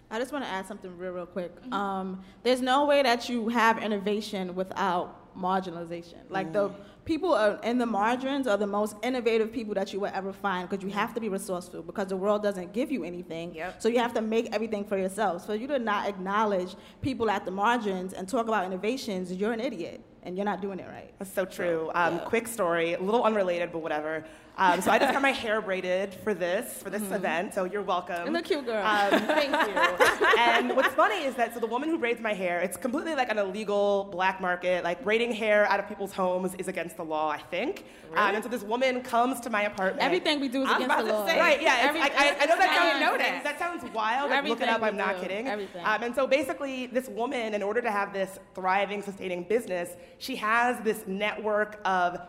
[0.09, 1.51] I just want to add something real, real quick.
[1.73, 6.17] Um, there's no way that you have innovation without marginalization.
[6.29, 6.71] Like the
[7.05, 10.69] people are in the margins are the most innovative people that you will ever find
[10.69, 13.55] because you have to be resourceful because the world doesn't give you anything.
[13.79, 15.45] So you have to make everything for yourself.
[15.45, 19.59] So you do not acknowledge people at the margins and talk about innovations, you're an
[19.59, 21.13] idiot and you're not doing it right.
[21.17, 21.89] That's so true.
[21.95, 24.23] Um, Quick story, a little unrelated, but whatever.
[24.59, 27.15] Um, so I just got my hair braided for this for this Mhm.
[27.15, 27.53] event.
[27.53, 28.25] So you're welcome.
[28.27, 28.85] You look cute, girl.
[28.85, 30.27] Um, thank you.
[30.37, 33.29] and what's funny is that so the woman who braids my hair, it's completely like
[33.31, 34.83] an illegal black market.
[34.83, 37.85] Like braiding hair out of people's homes is against the law, I think.
[38.11, 38.35] Um, Really?
[38.35, 40.03] and so this woman comes to my apartment.
[40.03, 41.25] Everything we do is I was against about the law.
[41.27, 41.61] say, Right?
[41.61, 41.77] Yeah.
[41.79, 42.09] Every- I, I,
[42.41, 43.43] I know that sounds we do.
[43.43, 44.29] that sounds wild.
[44.29, 44.81] Like, look it up.
[44.83, 45.47] I'm not kidding.
[45.47, 45.85] Everything.
[45.85, 50.35] Um, and so basically, this woman, in order to have this thriving, sustaining business, she
[50.35, 52.19] has this network of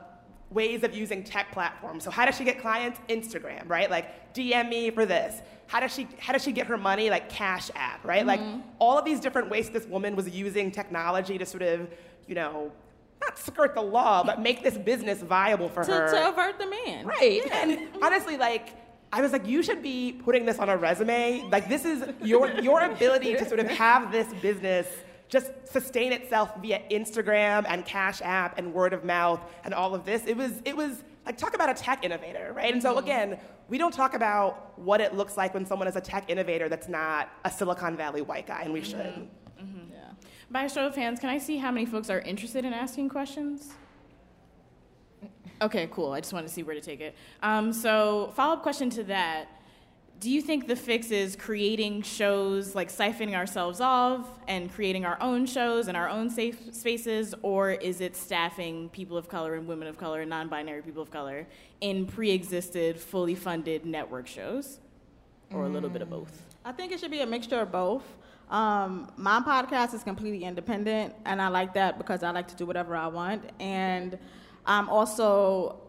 [0.51, 2.05] ways of using tech platforms.
[2.05, 2.99] So how does she get clients?
[3.09, 3.89] Instagram, right?
[3.91, 5.41] Like DM me for this.
[5.69, 7.09] How does she how does she get her money?
[7.11, 8.27] Like Cash App, right?
[8.27, 8.63] Like Mhm.
[8.81, 11.89] all of these different ways this woman was using technology to sort of,
[12.27, 12.73] you know,
[13.21, 16.11] not skirt the law, but make this business viable for to, her.
[16.11, 17.07] to avert the man.
[17.07, 17.43] Right.
[17.53, 18.71] And honestly, like,
[19.13, 21.43] I was like, you should be putting this on a resume.
[21.51, 24.87] Like, this is your your ability to sort of have this business
[25.31, 30.05] just sustain itself via Instagram and Cash App and word of mouth and all of
[30.05, 30.27] this.
[30.27, 32.73] It was it was like talk about a tech innovator, right?
[32.73, 32.99] And so mm-hmm.
[32.99, 36.69] again, we don't talk about what it looks like when someone is a tech innovator
[36.69, 38.91] that's not a Silicon Valley white guy, and we mm-hmm.
[38.91, 39.07] should.
[39.07, 39.31] Mm-hmm.
[40.51, 43.09] By a show of hands, can I see how many folks are interested in asking
[43.09, 43.73] questions?
[45.63, 46.13] Okay, cool.
[46.13, 47.15] I just wanted to see where to take it.
[47.43, 49.60] Um, so, follow up question to that.
[50.21, 55.17] Do you think the fix is creating shows, like siphoning ourselves off and creating our
[55.19, 59.67] own shows and our own safe spaces, or is it staffing people of color and
[59.67, 61.47] women of color and non binary people of color
[61.81, 64.79] in pre existed, fully funded network shows?
[65.55, 66.43] Or a little bit of both?
[66.67, 68.05] I think it should be a mixture of both.
[68.51, 72.67] Um, my podcast is completely independent, and I like that because I like to do
[72.67, 73.49] whatever I want.
[73.59, 74.19] And
[74.67, 75.81] I'm also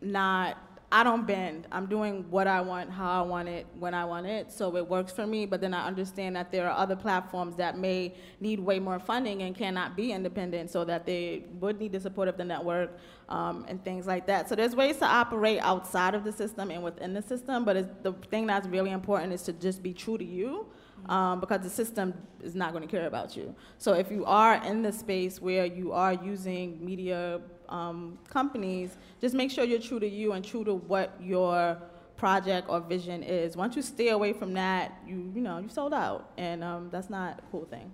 [0.00, 0.58] not,
[0.92, 1.66] I don't bend.
[1.72, 4.52] I'm doing what I want, how I want it, when I want it.
[4.52, 7.76] So it works for me, but then I understand that there are other platforms that
[7.76, 12.00] may need way more funding and cannot be independent, so that they would need the
[12.00, 12.96] support of the network
[13.28, 14.48] um, and things like that.
[14.48, 18.12] So there's ways to operate outside of the system and within the system, but the
[18.30, 20.66] thing that's really important is to just be true to you
[21.06, 23.54] um, because the system is not going to care about you.
[23.78, 29.34] So if you are in the space where you are using media um, companies, just
[29.34, 31.78] make sure you're true to you and true to what your
[32.14, 33.56] project or vision is.
[33.56, 37.08] Once you stay away from that, you you know you sold out, and um, that's
[37.08, 37.90] not a cool thing.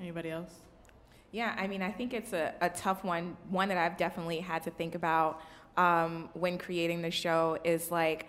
[0.00, 0.52] Anybody else?
[1.30, 3.36] Yeah, I mean, I think it's a, a tough one.
[3.50, 5.40] One that I've definitely had to think about
[5.76, 8.26] um, when creating the show is like,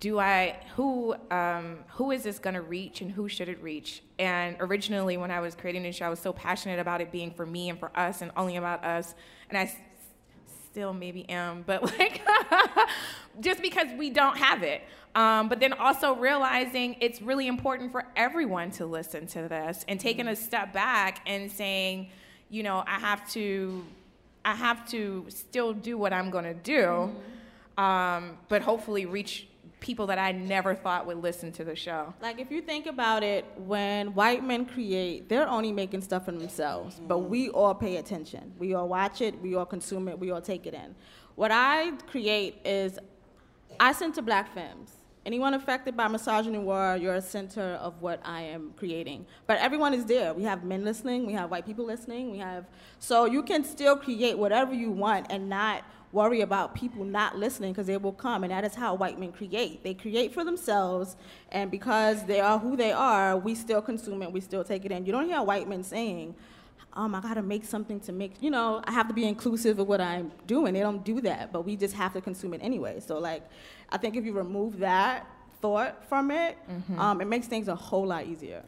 [0.00, 4.02] do I who um, who is this gonna reach and who should it reach?
[4.18, 7.30] And originally, when I was creating the show, I was so passionate about it being
[7.30, 9.14] for me and for us and only about us,
[9.48, 9.76] and I s-
[10.76, 12.20] still maybe am, but like
[13.40, 14.82] just because we don't have it.
[15.14, 19.98] Um, but then also realizing it's really important for everyone to listen to this and
[19.98, 22.10] taking a step back and saying,
[22.50, 23.86] you know, I have to,
[24.44, 27.10] I have to still do what I'm going to do,
[27.82, 29.48] um, but hopefully reach
[29.80, 32.14] people that I never thought would listen to the show.
[32.20, 36.32] Like if you think about it, when white men create, they're only making stuff for
[36.32, 37.54] themselves, but we mm.
[37.54, 38.52] all pay attention.
[38.58, 40.94] We all watch it, we all consume it, we all take it in.
[41.34, 42.98] What I create is
[43.78, 44.92] I center black femmes.
[45.26, 49.26] Anyone affected by misogynoir, you're a center of what I am creating.
[49.48, 50.32] But everyone is there.
[50.32, 52.64] We have men listening, we have white people listening, we have
[53.00, 57.72] so you can still create whatever you want and not worry about people not listening
[57.72, 61.16] because they will come and that is how white men create they create for themselves
[61.52, 64.92] and because they are who they are we still consume it we still take it
[64.92, 66.34] in you don't hear white men saying
[66.92, 69.86] um, I gotta make something to make, you know, I have to be inclusive of
[69.86, 70.72] what I'm doing.
[70.72, 73.00] They don't do that, but we just have to consume it anyway.
[73.00, 73.42] So, like,
[73.90, 75.26] I think if you remove that
[75.60, 76.98] thought from it, Mhm.
[76.98, 78.62] um, it makes things a whole lot easier.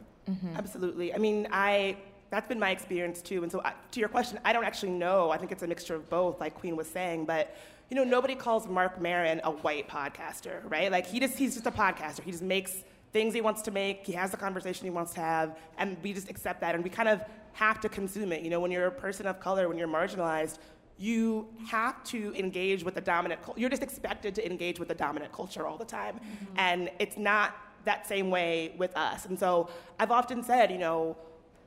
[0.55, 1.11] Absolutely.
[1.11, 1.97] I mean, I
[2.29, 3.43] that's been my experience too.
[3.43, 5.31] And so, I, to your question, I don't actually know.
[5.31, 7.25] I think it's a mixture of both, like Queen was saying.
[7.25, 7.55] But
[7.89, 10.91] you know, nobody calls Mark Maron a white podcaster, right?
[10.91, 12.21] Like he just he's just a podcaster.
[12.21, 14.05] He just makes things he wants to make.
[14.05, 16.89] He has the conversation he wants to have, and we just accept that, and we
[16.89, 18.43] kind of have to consume it.
[18.43, 20.59] You know, when you're a person of color, when you're marginalized.
[21.01, 23.39] You have to engage with the dominant.
[23.55, 26.53] You're just expected to engage with the dominant culture all the time, mm-hmm.
[26.57, 29.25] and it's not that same way with us.
[29.25, 31.15] And so I've often said, you know,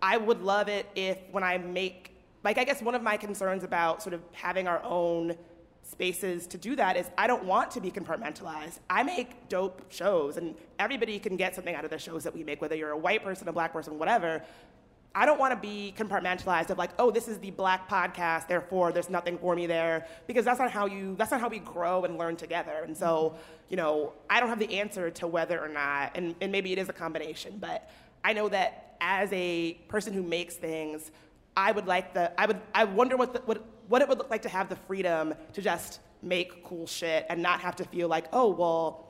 [0.03, 3.63] I would love it if when I make, like, I guess one of my concerns
[3.63, 5.37] about sort of having our own
[5.85, 8.81] spaces to do that is I don't want to be compartmentalized.
[8.91, 12.43] I make dope shows, and everybody can get something out of the shows that we
[12.43, 14.43] make, whether you're a white person, a black person, whatever.
[15.15, 18.93] I don't want to be compartmentalized of like, oh, this is the black podcast, therefore
[18.93, 22.05] there's nothing for me there, because that's not how you, that's not how we grow
[22.05, 22.83] and learn together.
[22.85, 23.37] And so,
[23.69, 26.79] you know, I don't have the answer to whether or not, and, and maybe it
[26.79, 27.91] is a combination, but
[28.25, 31.11] I know that as a person who makes things,
[31.57, 34.31] I would like the, I would, I wonder what, the, what, what it would look
[34.31, 38.09] like to have the freedom to just make cool shit and not have to feel
[38.09, 39.09] like, oh, well,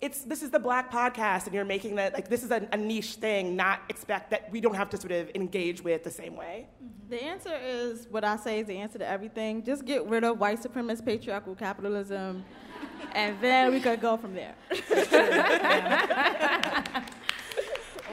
[0.00, 2.76] it's this is the black podcast and you're making that like this is a, a
[2.76, 6.36] niche thing not expect that we don't have to sort of engage with the same
[6.36, 6.96] way mm-hmm.
[7.08, 9.62] The answer is what I say is the answer to everything.
[9.62, 12.44] Just get rid of white supremacist patriarchal capitalism,
[13.12, 14.56] and then we could go from there.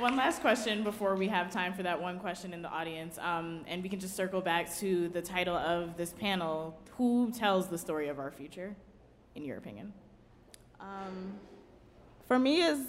[0.04, 3.62] One last question before we have time for that one question in the audience, um,
[3.68, 6.78] and we can just circle back to the title of this panel.
[6.98, 8.76] Who tells the story of our future,
[9.36, 9.94] in your opinion?
[10.82, 11.40] Um,
[12.28, 12.80] for me is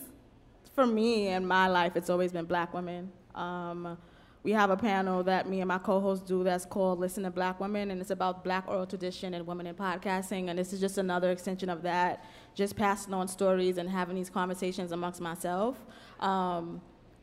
[0.74, 3.96] for me in my life it's always been black women um,
[4.42, 7.60] we have a panel that me and my co-host do that's called listen to black
[7.60, 10.98] women and it's about black oral tradition and women in podcasting and this is just
[10.98, 12.24] another extension of that
[12.56, 15.76] just passing on stories and having these conversations amongst myself
[16.18, 16.80] um,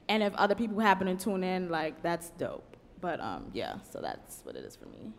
[0.10, 4.00] and if other people happen to tune in like that's dope but um, yeah so
[4.02, 5.14] that's what it is for me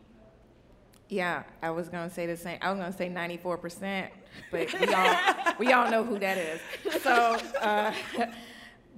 [1.09, 2.59] Yeah, I was gonna say the same.
[2.63, 4.13] I was gonna say 94 percent,
[4.51, 5.17] but we all
[5.59, 6.61] we all know who that is.
[7.03, 7.93] So uh,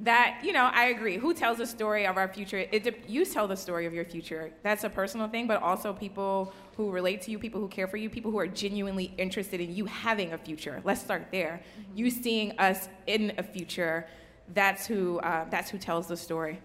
[0.01, 1.19] that you know, I agree.
[1.19, 2.59] Who tells the story of our future?
[2.71, 4.53] It you tell the story of your future.
[4.63, 7.97] That's a personal thing, but also people who relate to you, people who care for
[7.97, 10.81] you, people who are genuinely interested in you having a future.
[10.85, 11.63] Let's start there.
[11.95, 14.07] You seeing us in a future.
[14.53, 15.19] That's who.
[15.21, 16.61] Uh, that's who tells the story.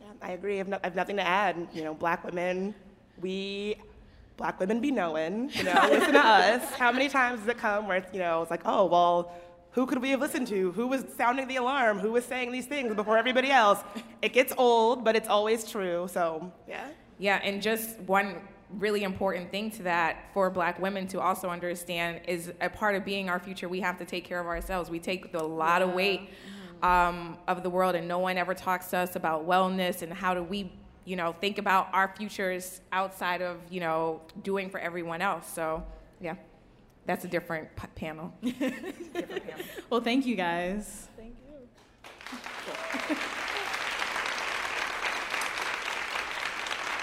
[0.00, 0.54] Yeah, I agree.
[0.54, 1.68] I have, no, I have nothing to add.
[1.72, 2.74] You know, black women,
[3.20, 3.76] we,
[4.36, 6.74] black women be knowing, you know, listen to us.
[6.74, 9.32] How many times does it come where it's, you know, it's like, oh, well,
[9.72, 10.72] who could we have listened to?
[10.72, 11.98] Who was sounding the alarm?
[11.98, 13.80] Who was saying these things before everybody else?
[14.22, 16.08] It gets old, but it's always true.
[16.10, 16.88] So, yeah.
[17.18, 18.36] Yeah, and just one
[18.78, 23.04] really important thing to that for black women to also understand is a part of
[23.04, 24.90] being our future, we have to take care of ourselves.
[24.90, 26.30] We take a lot of weight
[26.82, 30.34] um, of the world, and no one ever talks to us about wellness and how
[30.34, 30.72] do we,
[31.04, 35.48] you know, think about our futures outside of, you know, doing for everyone else.
[35.52, 35.84] So,
[36.20, 36.34] yeah,
[37.06, 38.32] that's a different p- panel.
[39.88, 41.06] Well, thank you guys.
[41.16, 43.16] Thank you.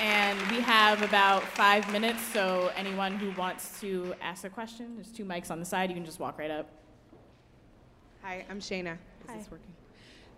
[0.01, 5.07] And we have about five minutes, so anyone who wants to ask a question, there's
[5.13, 5.89] two mics on the side.
[5.89, 6.69] You can just walk right up.
[8.21, 8.97] Hi, I'm Shayna.
[9.23, 9.37] Is Hi.
[9.37, 9.73] this working?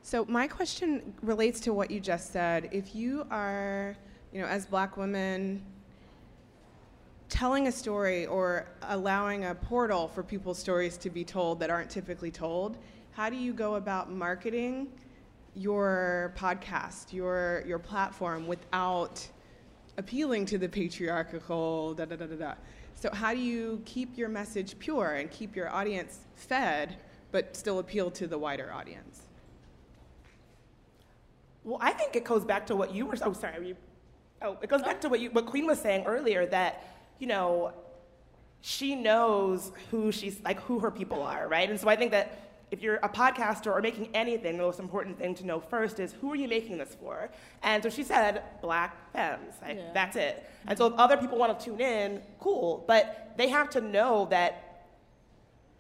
[0.02, 2.70] So my question relates to what you just said.
[2.72, 3.96] If you are,
[4.32, 5.64] you know, as black women,
[7.28, 11.90] telling a story or allowing a portal for people's stories to be told that aren't
[11.90, 12.78] typically told,
[13.12, 14.88] how do you go about marketing
[15.56, 19.28] your podcast, your your platform without
[19.98, 22.54] appealing to the patriarchal da da da da da?
[22.94, 26.98] So how do you keep your message pure and keep your audience fed
[27.36, 29.24] but still appeal to the wider audience?
[31.66, 33.18] Well, I think it goes back to what you were.
[33.24, 33.60] Oh, sorry.
[33.60, 33.76] Were you,
[34.42, 36.46] oh, it goes back to what you, what Queen was saying earlier.
[36.46, 37.74] That you know,
[38.62, 41.70] she knows who she's like, who her people are, right?
[41.70, 42.40] And so I think that
[42.72, 46.14] if you're a podcaster or making anything, the most important thing to know first is
[46.14, 47.30] who are you making this for?
[47.64, 49.56] And so she said, black femmes.
[49.62, 49.92] Like, Yeah.
[49.94, 50.50] That's it.
[50.68, 52.86] And so if other people want to tune in, cool.
[52.88, 54.65] But they have to know that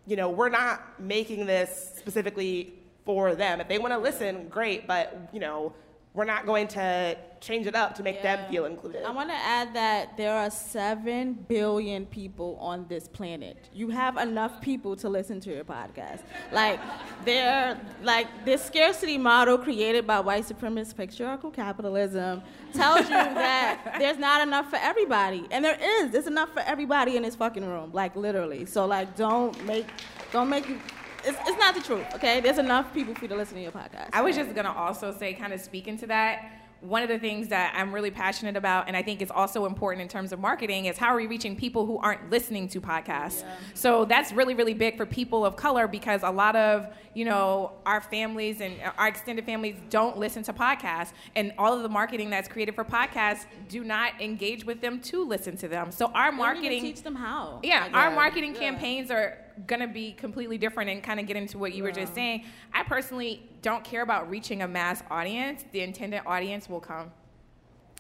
[0.08, 2.74] you know, we're not making this specifically
[3.06, 3.62] for them.
[3.62, 5.74] If they want to listen, great, but you know,
[6.16, 9.04] we're not going to change it up to make them feel included.
[9.04, 13.70] I want to add that there are 7 billion people on this planet.
[13.74, 16.22] You have enough people to listen to your podcast.
[16.54, 16.80] Like,
[17.26, 22.42] there, like, this scarcity model created by white supremacist patriarchal capitalism
[22.74, 25.46] tells you that there's not enough for everybody.
[25.52, 26.12] And there is.
[26.12, 28.66] There's enough for everybody in this fucking room, like, literally.
[28.66, 29.88] So, like, don't make,
[30.32, 30.80] don't make you,
[31.26, 32.40] it's, it's not the truth, okay?
[32.40, 34.10] There's enough people for you to listen to your podcast.
[34.14, 36.52] I was just gonna also say, kind of speaking to that,
[36.82, 40.02] one of the things that I'm really passionate about, and I think is also important
[40.04, 43.44] in terms of marketing, is how are we reaching people who aren't listening to podcasts?
[43.74, 47.72] So that's really, really big for people of color because a lot of, you know,
[47.86, 52.30] our families and our extended families don't listen to podcasts, and all of the marketing
[52.30, 55.92] that's created for podcasts do not engage with them to listen to them.
[55.92, 57.62] So our marketing teach them how.
[57.64, 58.60] yeah, our marketing yeah.
[58.62, 59.38] campaigns are
[59.68, 62.46] gonna be completely different and kind of get into what you were just saying.
[62.74, 65.66] I personally don't care about reaching a mass audience.
[65.72, 67.12] The intended audience will come.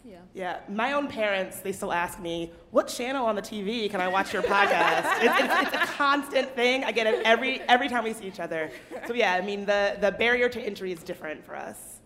[0.07, 0.17] Yeah.
[0.35, 4.07] Yeah, my own parents, they still ask me, what channel on the TV can I
[4.07, 5.03] watch your podcast?
[5.21, 6.83] it's, it's, it's a constant thing.
[6.83, 8.69] I get it every, every time we see each other.
[9.07, 12.01] So yeah, I mean, the, the barrier to entry is different for us.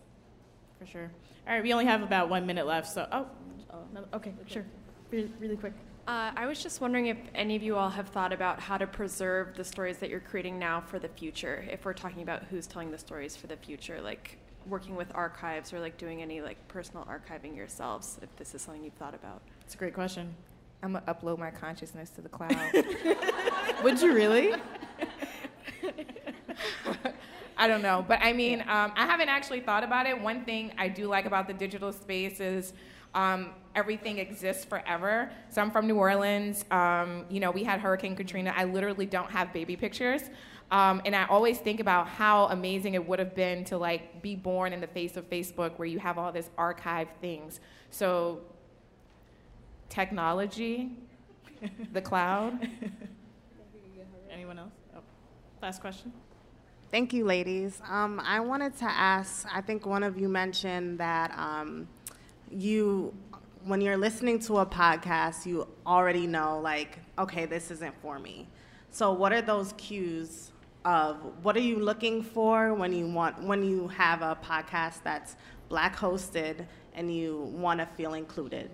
[0.78, 1.10] For sure.
[1.46, 3.26] All right, we only have about one minute left, so, oh,
[3.70, 4.64] oh no, okay, sure.
[5.10, 5.74] Really, really quick.
[6.10, 8.84] Uh, I was just wondering if any of you all have thought about how to
[8.84, 11.64] preserve the stories that you're creating now for the future.
[11.70, 14.36] If we're talking about who's telling the stories for the future, like
[14.66, 18.82] working with archives or like doing any like personal archiving yourselves, if this is something
[18.82, 19.40] you've thought about.
[19.64, 20.34] It's a great question.
[20.82, 22.50] I'm gonna upload my consciousness to the cloud.
[23.84, 24.54] Would you really?
[27.56, 30.20] I don't know, but I mean, um, I haven't actually thought about it.
[30.20, 32.72] One thing I do like about the digital space is
[33.14, 35.30] um, everything exists forever.
[35.50, 36.64] So I'm from New Orleans.
[36.70, 38.52] Um, you know, we had Hurricane Katrina.
[38.56, 40.22] I literally don't have baby pictures.
[40.70, 44.36] Um, and I always think about how amazing it would have been to like be
[44.36, 47.60] born in the face of Facebook where you have all this archived things.
[47.90, 48.40] So
[49.88, 50.92] technology,
[51.92, 52.68] the cloud.
[54.30, 54.72] Anyone else?
[54.96, 55.00] Oh.
[55.60, 56.12] Last question.
[56.90, 57.80] Thank you, ladies.
[57.88, 61.88] Um, I wanted to ask I think one of you mentioned that um,
[62.50, 63.14] you,
[63.64, 68.48] when you're listening to a podcast, you already know, like, okay, this isn't for me.
[68.90, 70.50] So, what are those cues
[70.84, 75.36] of what are you looking for when you want when you have a podcast that's
[75.68, 78.70] black hosted and you want to feel included?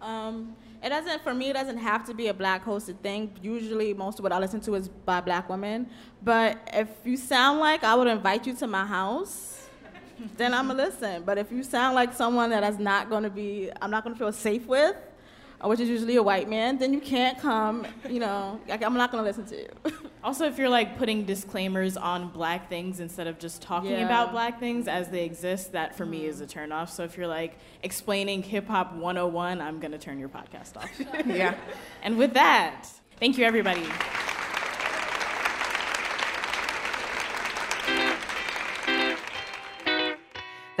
[0.00, 1.50] Um, it doesn't for me.
[1.50, 3.32] It doesn't have to be a black hosted thing.
[3.40, 5.88] Usually, most of what I listen to is by black women.
[6.22, 9.61] But if you sound like I would invite you to my house,
[10.36, 11.22] then I'm gonna listen.
[11.24, 14.32] But if you sound like someone that is not gonna be, I'm not gonna feel
[14.32, 14.96] safe with,
[15.60, 17.86] uh, which is usually a white man, then you can't come.
[18.08, 19.68] You know, like, I'm not gonna listen to you.
[20.24, 24.06] Also, if you're like putting disclaimers on black things instead of just talking Yeah.
[24.06, 26.90] about black things as they exist, that for me is a turnoff.
[26.90, 30.90] So if you're like explaining hip hop 101, I'm gonna turn your podcast off.
[31.26, 31.56] Yeah.
[32.04, 32.86] And with that,
[33.18, 33.82] thank you everybody.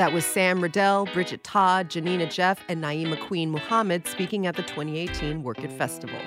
[0.02, 4.62] That was Sam Riddell, Bridget Todd, Janina Jeff, and Naima Queen Muhammad speaking at the
[4.62, 6.18] 2018 Werk It Festival.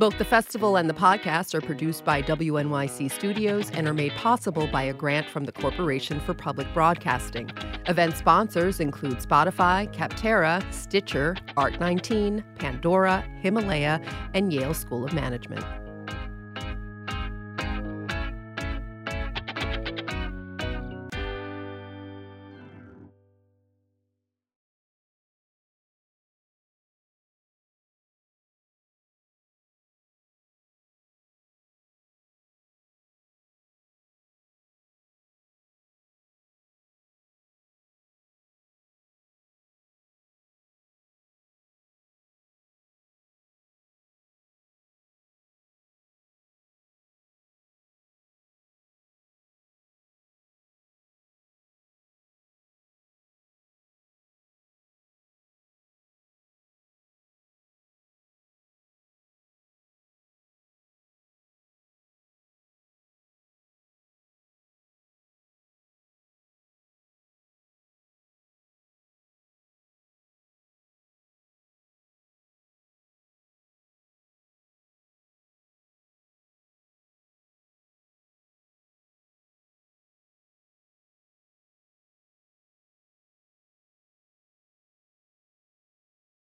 [0.00, 4.66] Both the festival and the podcast are produced by WNYC Studios and are made possible
[4.66, 7.48] by a grant from the Corporation for Public Broadcasting.
[7.86, 14.02] Event sponsors include Spotify, Capterra, Stitcher, Art19, Pandora, Himalaya,
[14.34, 15.64] and Yale School of Management.